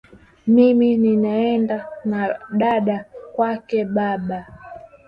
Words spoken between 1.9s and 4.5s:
na dada kwake baba